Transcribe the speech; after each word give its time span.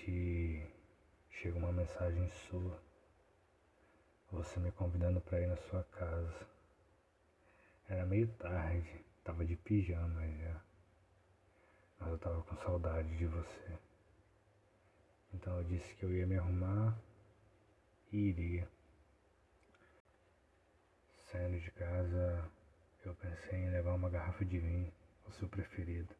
Repente 0.00 0.66
chega 1.30 1.58
uma 1.58 1.72
mensagem 1.72 2.28
sua, 2.48 2.80
você 4.30 4.58
me 4.60 4.70
convidando 4.72 5.20
para 5.20 5.40
ir 5.40 5.46
na 5.46 5.56
sua 5.56 5.84
casa. 5.84 6.46
Era 7.88 8.06
meio 8.06 8.28
tarde, 8.34 9.04
tava 9.24 9.44
de 9.44 9.56
pijama 9.56 10.26
já, 10.38 10.60
mas 11.98 12.08
eu 12.10 12.18
tava 12.18 12.42
com 12.42 12.56
saudade 12.56 13.16
de 13.16 13.26
você. 13.26 13.78
Então 15.34 15.56
eu 15.58 15.64
disse 15.64 15.94
que 15.94 16.04
eu 16.04 16.12
ia 16.12 16.26
me 16.26 16.36
arrumar 16.36 16.96
e 18.12 18.16
iria. 18.16 18.68
Saindo 21.30 21.60
de 21.60 21.70
casa, 21.72 22.50
eu 23.04 23.14
pensei 23.14 23.58
em 23.58 23.70
levar 23.70 23.94
uma 23.94 24.10
garrafa 24.10 24.44
de 24.44 24.58
vinho 24.58 24.92
o 25.26 25.32
seu 25.32 25.48
preferido. 25.48 26.14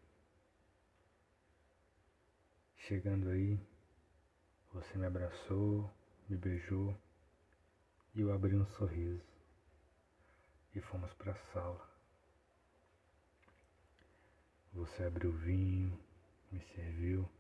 Chegando 2.91 3.29
aí, 3.29 3.57
você 4.73 4.99
me 4.99 5.07
abraçou, 5.07 5.89
me 6.29 6.37
beijou 6.37 6.93
e 8.17 8.21
eu 8.21 8.33
abri 8.33 8.57
um 8.57 8.67
sorriso 8.67 9.23
e 10.75 10.81
fomos 10.81 11.13
para 11.13 11.31
a 11.31 11.53
sala. 11.53 11.89
Você 14.73 15.05
abriu 15.05 15.31
vinho, 15.31 15.97
me 16.51 16.61
serviu. 16.75 17.31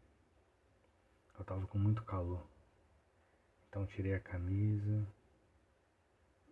Eu 1.34 1.40
estava 1.40 1.66
com 1.66 1.78
muito 1.78 2.04
calor, 2.04 2.46
então 3.68 3.84
tirei 3.88 4.14
a 4.14 4.20
camisa, 4.20 5.04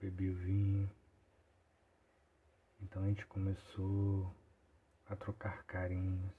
bebi 0.01 0.29
o 0.29 0.37
vinho. 0.39 0.91
Então 2.81 3.05
a 3.05 3.07
gente 3.07 3.25
começou 3.27 4.35
a 5.07 5.15
trocar 5.15 5.63
carinhos, 5.67 6.35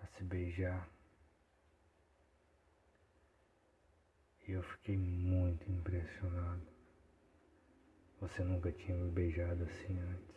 se 0.17 0.23
beijar. 0.23 0.89
E 4.47 4.51
eu 4.51 4.63
fiquei 4.63 4.97
muito 4.97 5.69
impressionado. 5.71 6.67
Você 8.19 8.43
nunca 8.43 8.71
tinha 8.71 8.97
me 8.97 9.11
beijado 9.11 9.63
assim 9.63 9.99
antes. 9.99 10.31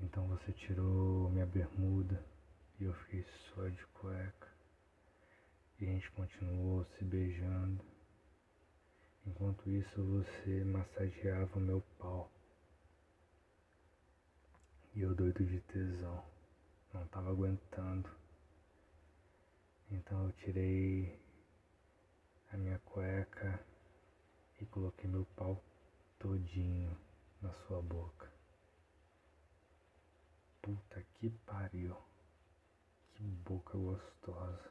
Então 0.00 0.26
você 0.28 0.52
tirou 0.52 1.28
minha 1.30 1.46
bermuda 1.46 2.24
e 2.78 2.84
eu 2.84 2.94
fiquei 2.94 3.24
só 3.24 3.68
de 3.68 3.84
cueca. 3.88 4.48
E 5.80 5.84
a 5.84 5.92
gente 5.92 6.10
continuou 6.12 6.84
se 6.84 7.04
beijando. 7.04 7.84
Enquanto 9.26 9.68
isso, 9.68 10.02
você 10.02 10.64
massageava 10.64 11.58
o 11.58 11.60
meu 11.60 11.80
pau. 11.98 12.32
E 14.98 15.02
eu 15.02 15.14
doido 15.14 15.46
de 15.46 15.60
tesão. 15.60 16.24
Não 16.92 17.06
tava 17.06 17.30
aguentando. 17.30 18.10
Então 19.92 20.24
eu 20.24 20.32
tirei 20.32 21.16
a 22.52 22.56
minha 22.56 22.80
cueca 22.80 23.64
e 24.60 24.66
coloquei 24.66 25.08
meu 25.08 25.24
pau 25.36 25.62
todinho 26.18 26.98
na 27.40 27.52
sua 27.52 27.80
boca. 27.80 28.28
Puta 30.60 31.00
que 31.14 31.30
pariu. 31.46 31.96
Que 33.14 33.22
boca 33.22 33.78
gostosa. 33.78 34.68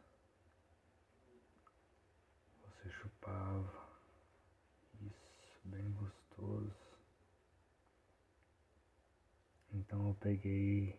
Você 2.66 2.90
chupava 2.90 3.88
bem 5.64 5.90
gostoso. 5.94 6.87
Então 9.88 10.10
eu 10.10 10.14
peguei 10.16 10.94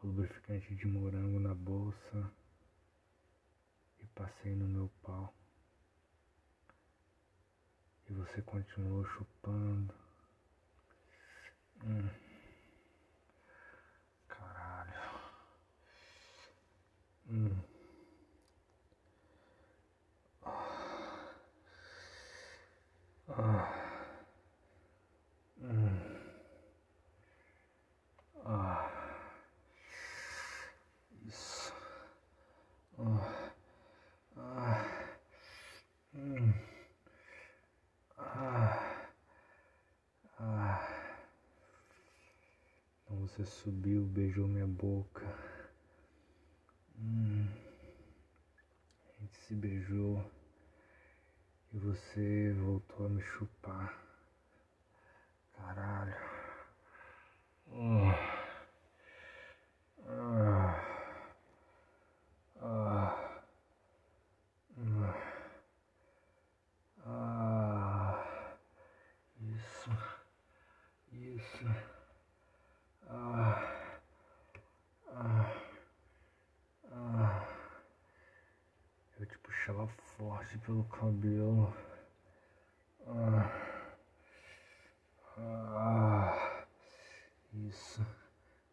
lubrificante 0.00 0.72
de 0.76 0.86
morango 0.86 1.40
na 1.40 1.52
bolsa 1.52 2.32
e 3.98 4.06
passei 4.14 4.54
no 4.54 4.68
meu 4.68 4.88
pau. 5.02 5.34
E 8.08 8.12
você 8.12 8.40
continuou 8.42 9.04
chupando. 9.04 9.92
Hum. 11.82 12.08
Caralho. 14.28 15.20
Hum. 17.28 17.62
Ah. 23.28 23.72
Hum. 25.60 26.16
Ah. 28.48 28.88
Isso. 31.26 31.72
Ah. 32.96 33.50
Ah. 34.36 34.84
Hum. 36.14 36.54
Ah. 38.16 39.08
Ah. 40.38 40.88
Então 43.02 43.25
você 43.36 43.44
subiu, 43.44 44.02
beijou 44.06 44.48
minha 44.48 44.66
boca. 44.66 45.22
Hum. 46.98 47.46
A 49.04 49.20
gente 49.20 49.36
se 49.40 49.54
beijou 49.54 50.24
e 51.74 51.78
você 51.78 52.54
voltou 52.54 53.04
a 53.04 53.08
me 53.10 53.20
chupar. 53.20 53.94
Caralho. 55.52 56.16
Uh. 57.68 58.10
Ah. 60.08 60.80
Ah. 62.62 63.36
Ah. 67.04 68.56
Isso. 69.42 69.90
Isso. 71.12 71.96
Ah. 73.08 73.62
Ah. 75.14 75.52
Ah. 76.90 77.46
Eu 79.18 79.26
te 79.26 79.38
puxava 79.66 79.88
forte 79.88 80.58
pelo 80.58 80.84
cabelo. 80.84 81.74
Ah, 83.04 83.50
ah, 85.38 86.64
isso. 87.52 88.06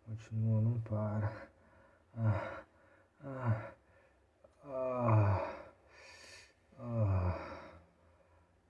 Continua, 0.05 0.61
não 0.61 0.79
para. 0.81 1.49
Ah, 2.15 2.63
ah, 3.23 3.73
ah, 4.65 5.43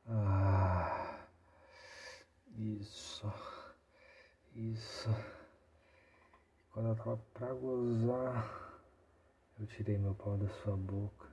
ah. 0.08 1.26
Isso, 2.56 3.34
isso. 4.56 5.10
Quando 6.72 6.90
eu 6.90 6.96
tava 6.96 7.18
pra 7.34 7.54
gozar, 7.54 8.80
eu 9.60 9.68
tirei 9.68 9.98
meu 9.98 10.16
pau 10.16 10.38
da 10.38 10.48
sua 10.48 10.78
boca. 10.78 11.33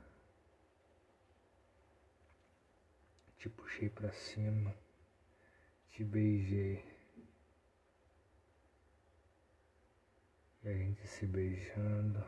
Te 3.41 3.49
puxei 3.49 3.89
para 3.89 4.13
cima, 4.13 4.77
te 5.89 6.05
beijei. 6.05 6.85
E 10.63 10.69
a 10.69 10.75
gente 10.75 11.07
se 11.07 11.27
beijando. 11.27 12.23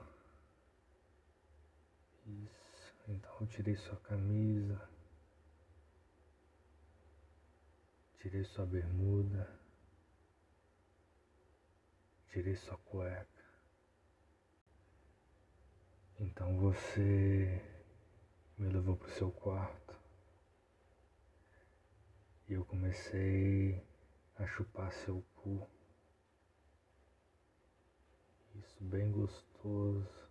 Isso. 2.27 2.95
Então 3.07 3.31
eu 3.43 3.47
tirei 3.47 3.77
sua 3.77 3.97
camisa. 3.97 4.89
Tirei 8.19 8.45
sua 8.45 8.65
bermuda. 8.65 9.61
Tirei 12.31 12.57
sua 12.57 12.79
cueca. 12.79 13.45
Então 16.19 16.57
você 16.57 17.63
me 18.57 18.71
levou 18.71 18.97
pro 18.97 19.11
seu 19.11 19.31
quarto. 19.31 20.02
E 22.53 22.55
eu 22.55 22.67
comecei 22.67 23.83
a 24.37 24.47
chupar 24.47 24.93
seu 24.93 25.25
cu. 25.37 25.67
Isso 28.57 28.85
bem 28.85 29.11
gostoso. 29.11 30.29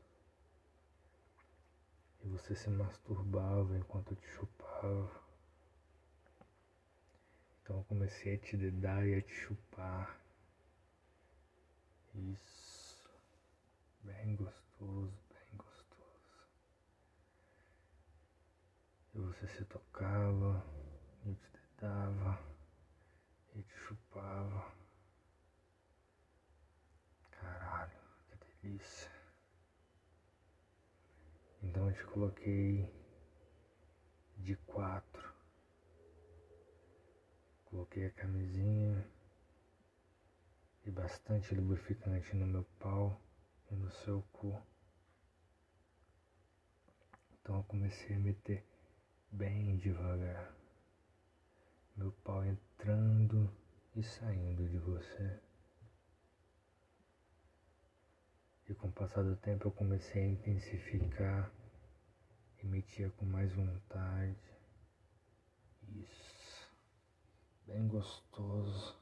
E 2.23 2.27
você 2.27 2.53
se 2.53 2.69
masturbava 2.69 3.75
enquanto 3.75 4.11
eu 4.11 4.17
te 4.17 4.27
chupava. 4.27 5.09
Então 7.63 7.77
eu 7.77 7.83
comecei 7.85 8.35
a 8.35 8.37
te 8.37 8.55
dedar 8.55 9.03
e 9.07 9.15
a 9.15 9.21
te 9.23 9.33
chupar. 9.33 10.21
Isso. 12.13 13.09
Bem 14.03 14.35
gostoso, 14.35 15.17
bem 15.27 15.57
gostoso. 15.57 16.47
E 19.15 19.17
você 19.17 19.47
se 19.47 19.65
tocava, 19.65 20.63
eu 21.25 21.33
te 21.33 21.50
dedava, 21.81 22.39
e 23.55 23.63
te 23.63 23.75
chupava. 23.75 24.71
Caralho, 27.31 27.99
que 28.29 28.37
delícia. 28.61 29.11
Então 31.63 31.89
eu 31.89 31.95
te 31.95 32.03
coloquei 32.05 32.87
de 34.37 34.55
quatro. 34.57 35.33
Coloquei 37.65 38.05
a 38.05 38.11
camisinha 38.11 39.07
e 40.85 40.91
bastante 40.91 41.55
lubrificante 41.55 42.35
no 42.35 42.45
meu 42.45 42.63
pau 42.79 43.19
e 43.71 43.75
no 43.75 43.89
seu 43.89 44.21
cu. 44.33 44.61
Então 47.33 47.57
eu 47.57 47.63
comecei 47.63 48.15
a 48.15 48.19
meter 48.19 48.63
bem 49.31 49.77
devagar. 49.77 50.60
Meu 51.95 52.11
pau 52.23 52.43
entrando 52.45 53.49
e 53.95 54.03
saindo 54.03 54.67
de 54.67 54.77
você. 54.77 55.39
E 58.69 58.73
com 58.73 58.87
o 58.87 58.91
passar 58.91 59.23
do 59.23 59.35
tempo 59.35 59.67
eu 59.67 59.71
comecei 59.71 60.23
a 60.23 60.27
intensificar 60.27 61.51
e 62.63 62.65
metia 62.65 63.09
com 63.11 63.25
mais 63.25 63.51
vontade. 63.53 64.37
Isso. 65.89 66.69
Bem 67.67 67.87
gostoso. 67.87 68.95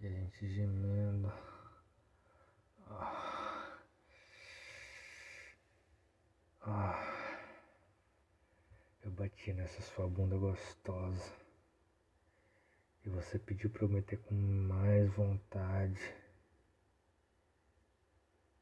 E 0.00 0.06
a 0.06 0.10
gente 0.10 0.48
gemendo. 0.48 1.32
Ah. 2.86 3.78
Ah. 6.62 7.18
Eu 9.02 9.07
bati 9.18 9.52
nessa 9.52 9.82
sua 9.82 10.08
bunda 10.08 10.36
gostosa. 10.36 11.34
E 13.04 13.08
você 13.08 13.36
pediu 13.38 13.68
pra 13.68 13.84
eu 13.84 13.88
meter 13.88 14.16
com 14.22 14.34
mais 14.34 15.12
vontade. 15.14 16.00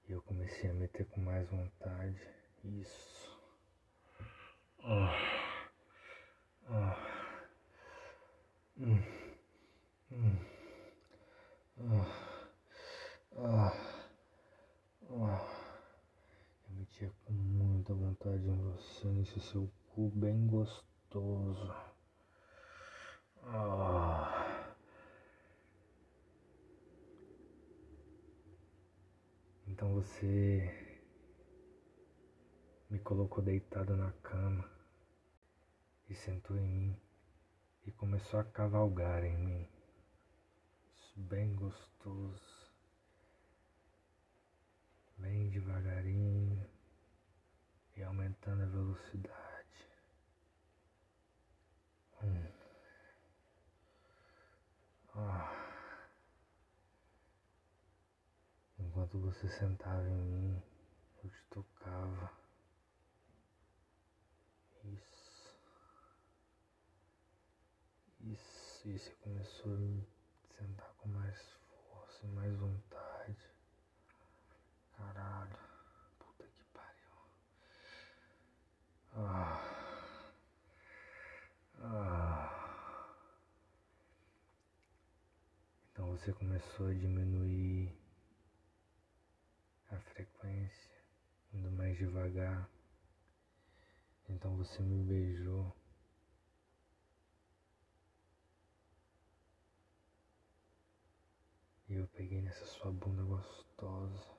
E 0.08 0.12
eu 0.12 0.23
comecei 0.23 0.70
a 0.70 0.73
meter 0.73 1.05
com 1.06 1.20
mais 1.20 1.47
vontade. 1.50 2.19
Isso. 2.64 3.38
Ah. 4.82 5.70
Ah. 6.69 6.97
Hum. 8.79 9.02
Ah. 11.81 12.06
Ah. 13.37 13.73
Ah. 15.11 15.67
Eu 16.69 16.76
metia 16.76 17.12
com 17.26 17.32
muita 17.35 17.93
você, 18.87 19.09
nesse 19.09 19.41
seu 19.41 19.71
cu 19.88 20.09
bem 20.11 20.47
gostoso. 20.47 21.75
Ah. 23.43 24.75
Então 29.67 29.93
você 29.94 30.73
me 32.88 32.99
colocou 33.00 33.43
deitado 33.43 33.97
na 33.97 34.12
cama 34.23 34.71
e 36.09 36.15
sentou 36.15 36.56
em 36.56 36.69
mim 36.69 36.97
e 37.85 37.91
começou 37.93 38.41
a 38.41 38.44
cavalgar 38.44 39.25
em 39.25 39.37
mim. 39.37 39.69
Isso 40.94 41.21
bem 41.21 41.55
gostoso, 41.55 42.73
bem 45.19 45.50
devagarinho 45.50 46.36
aumentando 48.26 48.62
a 48.62 48.67
velocidade. 48.67 49.88
Hum. 52.23 52.46
Ah. 55.14 55.52
Enquanto 58.78 59.19
você 59.20 59.49
sentava 59.49 60.08
em 60.08 60.17
mim, 60.17 60.62
eu 61.23 61.31
te 61.31 61.44
tocava. 61.50 62.32
Isso. 64.84 65.56
Isso. 68.20 68.88
E 68.88 68.99
você 68.99 69.11
começou 69.23 69.73
a 69.73 69.76
me 69.76 70.06
sentar 70.58 70.93
com 70.99 71.08
mais 71.08 71.40
força 71.88 72.26
e 72.26 72.28
mais 72.31 72.55
vontade. 72.56 73.37
Caralho. 74.96 75.58
Puta 76.19 76.44
que 76.44 76.64
pariu. 76.73 77.12
Ah. 79.14 79.76
Ah. 81.82 82.56
Então 85.93 86.05
você 86.16 86.32
começou 86.32 86.86
a 86.86 86.94
diminuir 86.94 87.94
a 89.90 90.00
frequência, 90.00 90.90
indo 91.52 91.70
mais 91.70 91.98
devagar. 91.98 92.70
Então 94.26 94.56
você 94.56 94.82
me 94.82 95.04
beijou. 95.04 95.76
E 101.90 101.94
eu 101.94 102.08
peguei 102.08 102.40
nessa 102.40 102.64
sua 102.64 102.90
bunda 102.90 103.22
gostosa. 103.22 104.34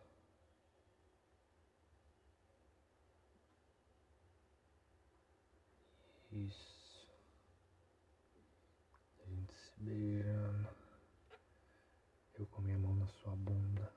Isso. 6.31 7.07
A 9.19 9.29
gente 9.29 9.53
se 9.53 9.73
beijando. 9.79 10.77
Eu 12.39 12.45
com 12.45 12.61
minha 12.61 12.77
mão 12.77 12.93
na 12.93 13.07
sua 13.27 13.35
bunda. 13.35 13.91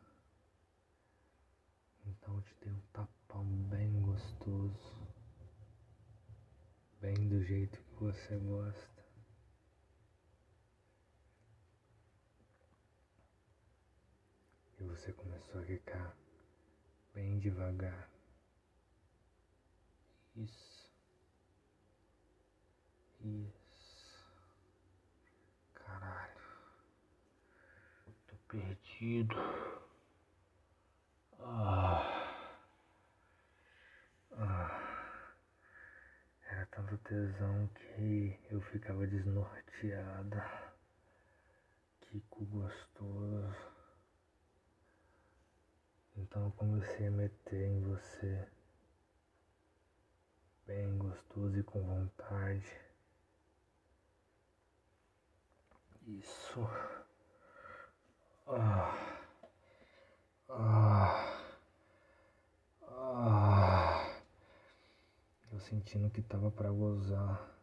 Então 2.04 2.34
eu 2.34 2.42
te 2.42 2.56
dei 2.62 2.72
um 2.72 2.80
tapão 2.92 3.44
bem 3.68 4.02
gostoso. 4.02 5.08
Bem 7.00 7.28
do 7.28 7.40
jeito 7.44 7.78
que 7.80 7.94
você 7.94 8.36
gosta. 8.38 9.04
E 14.80 14.82
você 14.82 15.12
começou 15.12 15.60
a 15.60 15.64
ficar 15.64 16.16
bem 17.14 17.38
devagar. 17.38 18.10
Isso. 20.34 20.90
Isso. 23.20 24.26
Caralho. 25.74 26.40
Tô 28.26 28.36
perdido. 28.48 28.79
Ah. 31.40 32.36
Ah. 34.36 35.14
Era 36.44 36.66
tanto 36.66 36.98
tesão 36.98 37.66
que 37.68 38.38
eu 38.50 38.60
ficava 38.60 39.06
desnorteada. 39.06 40.70
Cu 42.28 42.44
gostoso. 42.44 43.56
Então 46.18 46.44
eu 46.44 46.50
comecei 46.50 47.06
a 47.06 47.10
meter 47.10 47.68
em 47.68 47.80
você. 47.80 48.48
Bem 50.66 50.98
gostoso 50.98 51.58
e 51.58 51.62
com 51.62 51.80
vontade. 51.80 52.70
Isso. 56.06 56.68
Ah. 58.46 59.10
Ah, 60.52 61.46
ah, 62.82 64.20
eu 65.52 65.60
sentindo 65.60 66.10
que 66.10 66.20
tava 66.22 66.50
para 66.50 66.70
gozar. 66.72 67.56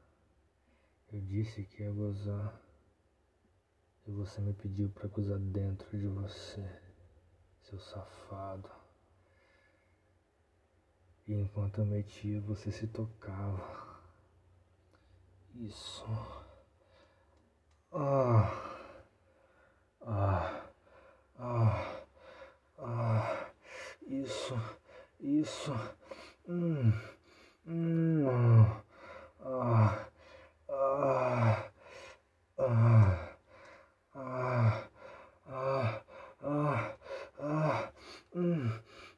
Eu 1.11 1.19
disse 1.21 1.63
que 1.63 1.83
ia 1.83 1.91
gozar. 1.91 2.61
E 4.05 4.11
você 4.11 4.39
me 4.39 4.53
pediu 4.53 4.89
para 4.89 5.07
gozar 5.09 5.37
dentro 5.37 5.97
de 5.97 6.07
você, 6.07 6.65
seu 7.61 7.77
safado. 7.77 8.69
E 11.27 11.33
enquanto 11.33 11.79
eu 11.79 11.85
metia, 11.85 12.39
você 12.39 12.71
se 12.71 12.87
tocava. 12.87 13.99
Isso. 15.55 16.05
Ah. 17.91 18.49
Ah. 20.01 20.66
Ah. 21.39 22.01
Ah. 22.79 23.47
Isso. 24.07 24.59
Isso. 25.19 25.73
Hum. 26.47 26.93
Ah. 29.45 30.09
Ah. 30.69 31.69
Ah. 32.57 33.29
Ah. 34.15 34.89
Ah. 35.49 36.01
Ah. 36.43 36.95
Ah. 37.39 37.91
Hum. 38.35 38.71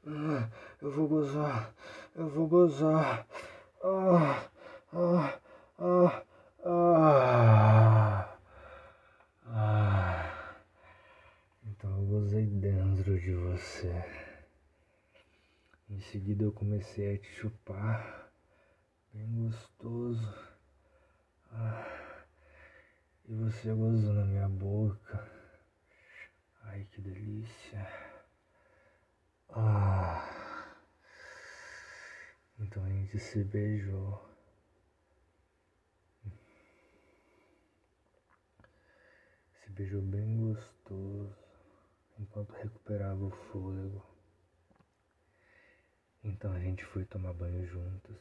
Hum. 0.06 0.50
Eu 0.82 0.92
vou 0.92 1.08
gozar. 1.08 1.74
Eu 2.16 2.28
vou 2.28 2.48
gozar. 2.48 3.26
Ah. 3.84 4.50
Ah. 4.94 5.40
Ah. 5.80 6.24
Ah. 6.66 8.38
Ah. 9.48 10.00
Então 11.66 11.92
eu 11.92 12.06
gozei 12.06 12.46
dentro 12.46 13.20
de 13.20 13.34
você. 13.60 13.94
Em 15.90 16.00
seguida 16.00 16.46
eu 16.46 16.52
comecei 16.52 17.16
a 17.16 17.18
te 17.18 17.30
chupar. 17.34 18.32
Bem 19.14 19.36
gostoso. 19.36 20.34
Ah. 21.52 22.24
E 23.28 23.34
você 23.34 23.74
gozou 23.74 24.14
na 24.14 24.24
minha 24.24 24.48
boca. 24.48 25.30
Ai 26.64 26.88
que 26.92 27.02
delícia. 27.02 27.86
Ah. 29.50 30.76
Então 32.60 32.84
a 32.86 32.90
gente 32.90 33.20
se 33.20 33.44
beijou. 33.44 34.26
Se 39.52 39.70
beijou 39.72 40.02
bem 40.02 40.38
enquanto 42.40 42.54
recuperava 42.54 43.26
o 43.26 43.32
fôlego. 43.32 44.02
Então 46.24 46.54
a 46.54 46.60
gente 46.60 46.86
foi 46.86 47.06
tomar 47.06 47.34
banho 47.34 47.66
juntos. 47.68 48.16